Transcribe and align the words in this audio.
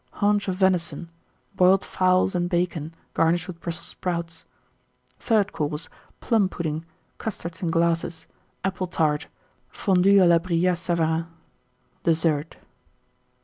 Haunch 0.13 0.47
of 0.47 0.55
Venison. 0.55 1.09
Boiled 1.55 1.85
Fowls 1.85 2.33
and 2.33 2.49
Bacon, 2.49 2.95
garnished 3.13 3.47
with 3.47 3.61
Brussels 3.61 3.85
Sprouts. 3.85 4.45
THIRD 5.19 5.53
COURSE. 5.53 5.89
Plum 6.21 6.49
pudding. 6.49 6.85
Custards 7.19 7.61
in 7.61 7.67
Glasses. 7.69 8.25
Apple 8.63 8.87
Tart. 8.87 9.27
Fondue 9.69 10.17
à 10.17 10.27
la 10.27 10.39
Brillat 10.39 10.79
Savarin. 10.79 11.27
DESSERT. 12.03 12.55
1892. 12.55 12.67